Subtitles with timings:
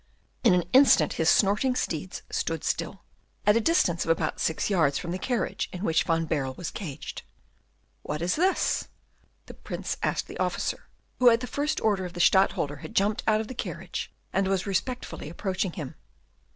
[0.43, 3.03] In an instant his snorting steeds stood still,
[3.45, 6.71] at a distance of about six yards from the carriage in which Van Baerle was
[6.71, 7.21] caged.
[8.01, 8.87] "What is this?"
[9.45, 10.87] the Prince asked the officer,
[11.19, 14.47] who at the first order of the Stadtholder had jumped out of the carriage, and
[14.47, 15.93] was respectfully approaching him.